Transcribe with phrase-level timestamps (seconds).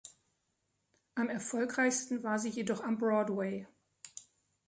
[1.13, 3.67] Am erfolgreichsten war sie jedoch am Broadway.